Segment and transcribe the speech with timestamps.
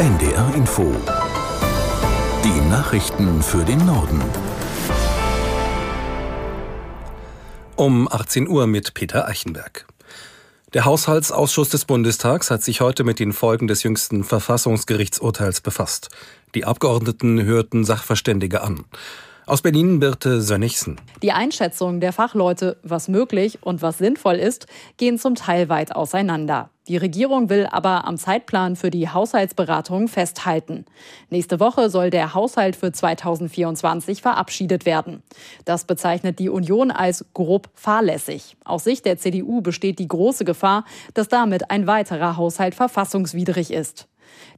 [0.00, 0.96] NDR Info.
[2.42, 4.22] Die Nachrichten für den Norden.
[7.76, 9.84] Um 18 Uhr mit Peter Eichenberg.
[10.72, 16.08] Der Haushaltsausschuss des Bundestags hat sich heute mit den Folgen des jüngsten Verfassungsgerichtsurteils befasst.
[16.54, 18.86] Die Abgeordneten hörten Sachverständige an.
[19.50, 21.00] Aus Berlin Birte Sönnigsen.
[21.24, 26.70] Die Einschätzungen der Fachleute, was möglich und was sinnvoll ist, gehen zum Teil weit auseinander.
[26.86, 30.84] Die Regierung will aber am Zeitplan für die Haushaltsberatung festhalten.
[31.30, 35.24] Nächste Woche soll der Haushalt für 2024 verabschiedet werden.
[35.64, 38.56] Das bezeichnet die Union als grob fahrlässig.
[38.64, 44.06] Aus Sicht der CDU besteht die große Gefahr, dass damit ein weiterer Haushalt verfassungswidrig ist.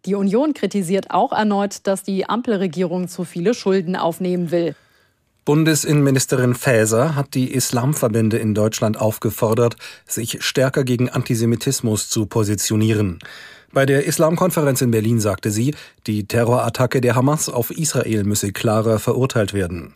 [0.05, 4.75] Die Union kritisiert auch erneut, dass die Ampelregierung zu viele Schulden aufnehmen will.
[5.45, 9.77] Bundesinnenministerin Faeser hat die Islamverbände in Deutschland aufgefordert,
[10.07, 13.19] sich stärker gegen Antisemitismus zu positionieren.
[13.73, 15.75] Bei der Islamkonferenz in Berlin sagte sie,
[16.07, 19.95] die Terrorattacke der Hamas auf Israel müsse klarer verurteilt werden.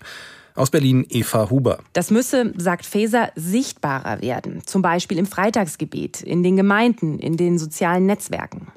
[0.57, 1.79] Aus Berlin Eva Huber.
[1.93, 4.63] Das müsse, sagt Faeser, sichtbarer werden.
[4.65, 8.69] Zum Beispiel im Freitagsgebet, in den Gemeinden, in den sozialen Netzwerken.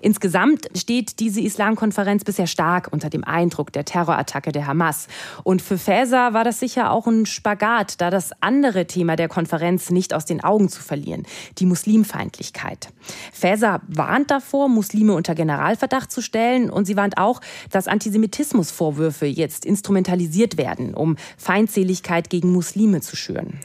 [0.00, 5.08] Insgesamt steht diese Islamkonferenz bisher stark unter dem Eindruck der Terrorattacke der Hamas.
[5.42, 9.90] Und für Faeser war das sicher auch ein Spagat, da das andere Thema der Konferenz
[9.90, 11.24] nicht aus den Augen zu verlieren,
[11.58, 12.90] die Muslimfeindlichkeit.
[13.32, 19.64] Faeser warnt davor, Muslime unter Generalverdacht zu stellen und sie warnt auch, dass Antisemitismusvorwürfe jetzt
[19.64, 23.60] instrumentalisiert werden, um Feindseligkeit gegen Muslime zu schüren.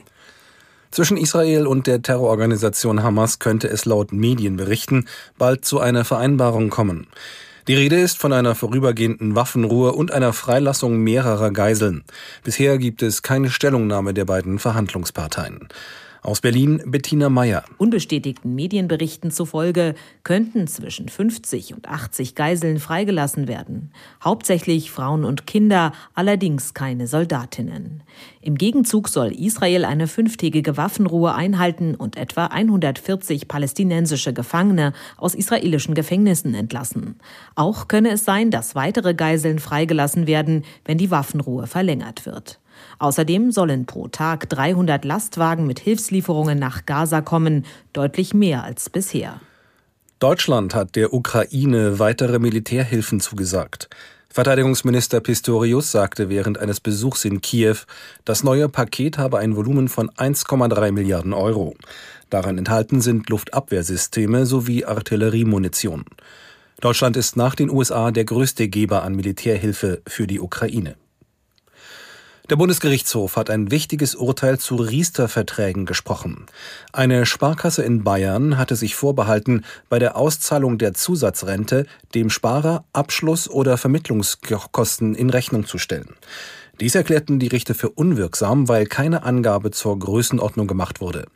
[0.90, 5.08] Zwischen Israel und der Terrororganisation Hamas könnte es laut Medienberichten
[5.38, 7.06] bald zu einer Vereinbarung kommen.
[7.68, 12.04] Die Rede ist von einer vorübergehenden Waffenruhe und einer Freilassung mehrerer Geiseln.
[12.42, 15.68] Bisher gibt es keine Stellungnahme der beiden Verhandlungsparteien.
[16.24, 17.64] Aus Berlin Bettina Meyer.
[17.78, 23.90] Unbestätigten Medienberichten zufolge könnten zwischen 50 und 80 Geiseln freigelassen werden.
[24.22, 28.04] Hauptsächlich Frauen und Kinder, allerdings keine Soldatinnen.
[28.40, 35.96] Im Gegenzug soll Israel eine fünftägige Waffenruhe einhalten und etwa 140 palästinensische Gefangene aus israelischen
[35.96, 37.16] Gefängnissen entlassen.
[37.56, 42.60] Auch könne es sein, dass weitere Geiseln freigelassen werden, wenn die Waffenruhe verlängert wird.
[42.98, 49.40] Außerdem sollen pro Tag 300 Lastwagen mit Hilfslieferungen nach Gaza kommen, deutlich mehr als bisher.
[50.18, 53.88] Deutschland hat der Ukraine weitere Militärhilfen zugesagt.
[54.32, 57.76] Verteidigungsminister Pistorius sagte während eines Besuchs in Kiew,
[58.24, 61.74] das neue Paket habe ein Volumen von 1,3 Milliarden Euro.
[62.30, 66.06] Daran enthalten sind Luftabwehrsysteme sowie Artilleriemunition.
[66.80, 70.96] Deutschland ist nach den USA der größte Geber an Militärhilfe für die Ukraine.
[72.50, 76.46] Der Bundesgerichtshof hat ein wichtiges Urteil zu Riester-Verträgen gesprochen.
[76.92, 83.48] Eine Sparkasse in Bayern hatte sich vorbehalten, bei der Auszahlung der Zusatzrente dem Sparer Abschluss-
[83.48, 86.16] oder Vermittlungskosten in Rechnung zu stellen.
[86.80, 91.26] Dies erklärten die Richter für unwirksam, weil keine Angabe zur Größenordnung gemacht wurde.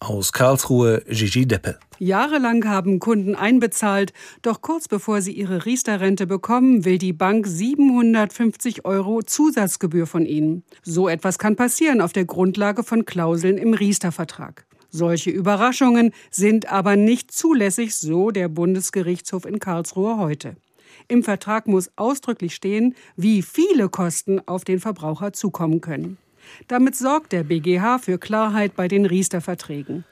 [0.00, 1.78] Aus Karlsruhe Gigi Deppe.
[1.98, 4.12] Jahrelang haben Kunden einbezahlt,
[4.42, 10.62] doch kurz bevor sie ihre Riester-Rente bekommen, will die Bank 750 Euro Zusatzgebühr von ihnen.
[10.84, 14.64] So etwas kann passieren auf der Grundlage von Klauseln im Riester-Vertrag.
[14.90, 20.56] Solche Überraschungen sind aber nicht zulässig, so der Bundesgerichtshof in Karlsruhe heute.
[21.08, 26.18] Im Vertrag muss ausdrücklich stehen, wie viele Kosten auf den Verbraucher zukommen können.
[26.68, 30.04] Damit sorgt der BGH für Klarheit bei den Riester-Verträgen.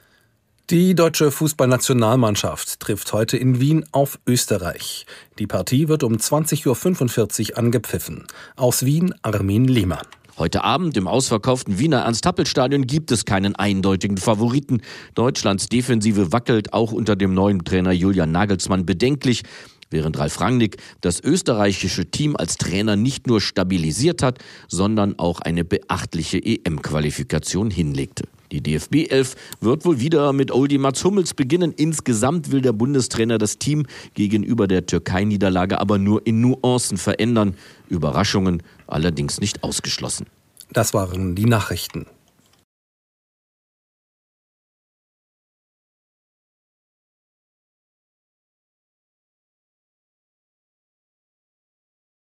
[0.69, 5.05] Die deutsche Fußballnationalmannschaft trifft heute in Wien auf Österreich.
[5.39, 8.25] Die Partie wird um 20.45 Uhr angepfiffen.
[8.55, 10.05] Aus Wien Armin Lehmann.
[10.37, 14.81] Heute Abend im ausverkauften Wiener Ernst-Happel-Stadion gibt es keinen eindeutigen Favoriten.
[15.15, 19.43] Deutschlands Defensive wackelt auch unter dem neuen Trainer Julian Nagelsmann bedenklich
[19.89, 25.63] während Ralf Rangnick das österreichische Team als Trainer nicht nur stabilisiert hat, sondern auch eine
[25.63, 28.25] beachtliche EM-Qualifikation hinlegte.
[28.51, 31.73] Die DFB 11 wird wohl wieder mit Oldie Mats Hummels beginnen.
[31.75, 37.55] Insgesamt will der Bundestrainer das Team gegenüber der Türkei-Niederlage aber nur in Nuancen verändern.
[37.89, 40.27] Überraschungen allerdings nicht ausgeschlossen.
[40.71, 42.05] Das waren die Nachrichten.